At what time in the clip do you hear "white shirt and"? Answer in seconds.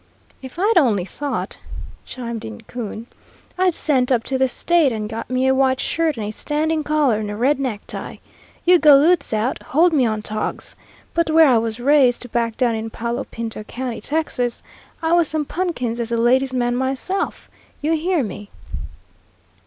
5.53-6.25